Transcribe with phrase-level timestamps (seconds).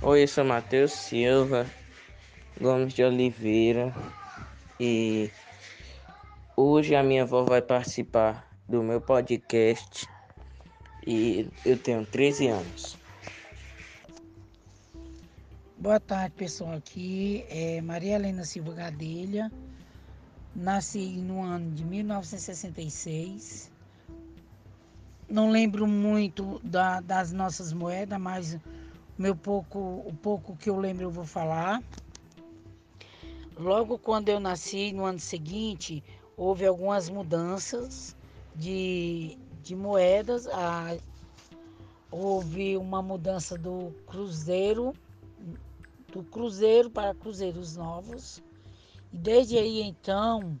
[0.00, 1.66] Oi, eu sou Matheus Silva
[2.60, 3.92] Gomes de Oliveira
[4.78, 5.28] e
[6.56, 10.08] hoje a minha avó vai participar do meu podcast
[11.04, 12.96] e eu tenho 13 anos.
[15.76, 16.74] Boa tarde, pessoal.
[16.74, 19.50] Aqui é Maria Helena Silva Gadelha.
[20.54, 23.68] Nasci no ano de 1966.
[25.28, 28.56] Não lembro muito da, das nossas moedas, mas
[29.18, 31.82] meu pouco, o pouco que eu lembro eu vou falar.
[33.58, 36.04] Logo quando eu nasci, no ano seguinte,
[36.36, 38.16] houve algumas mudanças
[38.54, 40.46] de, de moedas.
[40.46, 40.96] A,
[42.12, 44.92] houve uma mudança do cruzeiro,
[46.12, 48.40] do cruzeiro para cruzeiros novos.
[49.12, 50.56] E desde aí então,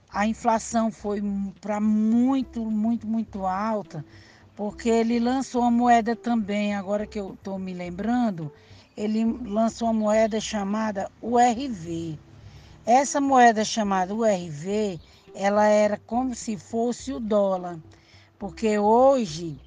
[0.10, 1.22] a inflação foi
[1.60, 4.06] para muito, muito, muito alta,
[4.56, 8.52] porque ele lançou uma moeda também, agora que eu estou me lembrando,
[8.96, 12.18] ele lançou uma moeda chamada URV.
[12.86, 15.00] Essa moeda chamada URV,
[15.36, 17.78] ela era como se fosse o dólar,
[18.40, 19.60] porque hoje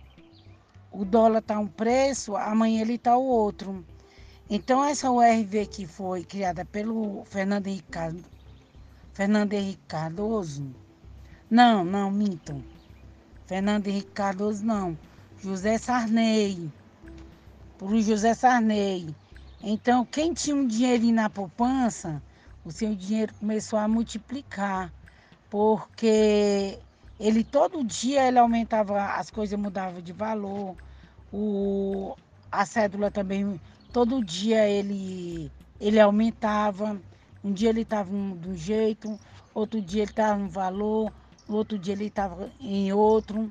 [0.91, 3.85] o dólar está um preço, amanhã ele está o outro.
[4.49, 7.87] Então essa URV que foi criada pelo Fernando Henrique
[9.13, 10.75] Fernando Henrique Cardoso.
[11.51, 12.63] Não, não, minto.
[13.47, 14.97] Fernando Henrique Cardoso não.
[15.43, 16.71] José Sarney.
[17.77, 19.15] Por José Sarney.
[19.63, 22.23] Então, quem tinha um dinheirinho na poupança,
[22.65, 24.93] o seu dinheiro começou a multiplicar.
[25.51, 26.79] Porque
[27.19, 30.77] ele todo dia ele aumentava, as coisas mudavam de valor.
[31.33, 32.17] O,
[32.51, 33.61] a cédula também,
[33.93, 35.51] todo dia ele,
[35.81, 37.01] ele aumentava.
[37.43, 39.19] Um dia ele estava de um jeito,
[39.55, 41.13] outro dia ele estava um valor,
[41.49, 43.51] outro dia ele estava em outro.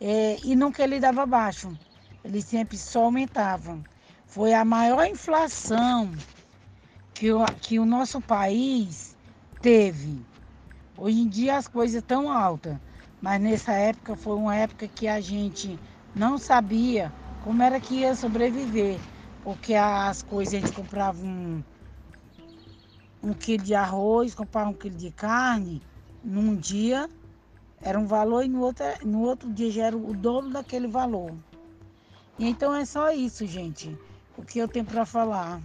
[0.00, 1.78] É, e nunca ele dava baixo,
[2.24, 3.80] ele sempre só aumentava.
[4.26, 6.12] Foi a maior inflação
[7.14, 9.16] que o, que o nosso país
[9.60, 10.26] teve.
[10.96, 12.78] Hoje em dia as coisas estão altas,
[13.20, 15.78] mas nessa época foi uma época que a gente
[16.14, 19.00] não sabia como era que ia sobreviver,
[19.40, 21.64] porque as coisas a gente comprava um,
[23.22, 25.80] um quilo de arroz, comprar um quilo de carne,
[26.24, 27.08] num dia
[27.80, 31.34] era um valor e no outro, no outro dia já era o dobro daquele valor.
[32.38, 33.96] E então é só isso, gente.
[34.36, 35.60] O que eu tenho para falar.